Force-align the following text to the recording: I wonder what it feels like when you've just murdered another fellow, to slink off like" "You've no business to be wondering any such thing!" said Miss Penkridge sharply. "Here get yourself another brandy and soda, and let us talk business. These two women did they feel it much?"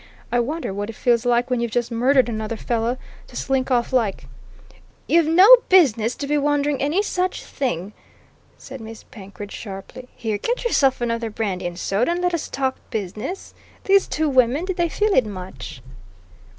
I 0.31 0.39
wonder 0.39 0.73
what 0.73 0.89
it 0.89 0.95
feels 0.95 1.27
like 1.27 1.51
when 1.51 1.59
you've 1.59 1.69
just 1.69 1.91
murdered 1.91 2.27
another 2.27 2.57
fellow, 2.57 2.97
to 3.27 3.35
slink 3.35 3.69
off 3.69 3.93
like" 3.93 4.25
"You've 5.07 5.27
no 5.27 5.57
business 5.69 6.15
to 6.15 6.25
be 6.25 6.39
wondering 6.39 6.81
any 6.81 7.03
such 7.03 7.45
thing!" 7.45 7.93
said 8.57 8.81
Miss 8.81 9.03
Penkridge 9.03 9.51
sharply. 9.51 10.09
"Here 10.15 10.39
get 10.39 10.63
yourself 10.63 11.01
another 11.01 11.29
brandy 11.29 11.67
and 11.67 11.77
soda, 11.77 12.13
and 12.13 12.19
let 12.21 12.33
us 12.33 12.49
talk 12.49 12.77
business. 12.89 13.53
These 13.83 14.07
two 14.07 14.27
women 14.27 14.65
did 14.65 14.77
they 14.77 14.89
feel 14.89 15.13
it 15.13 15.27
much?" 15.27 15.83